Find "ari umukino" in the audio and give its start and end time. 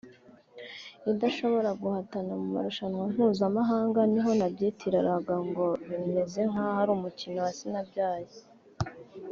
6.81-7.39